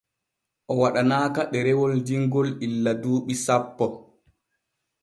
O 0.71 0.73
waɗanaaka 0.81 1.41
ɗerewol 1.51 1.93
dimgil 2.07 2.49
illa 2.65 2.91
duuɓi 3.01 3.33
sappo. 3.45 3.85